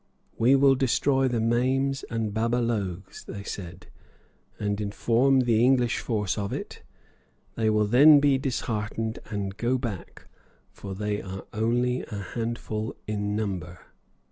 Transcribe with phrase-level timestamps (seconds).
[0.39, 3.85] "We will destroy the maims and baba logues," they said,
[4.57, 6.81] "and inform the English force of it;
[7.53, 10.25] they will then be disheartened, and go back,
[10.71, 13.77] for they are only a handful in number!"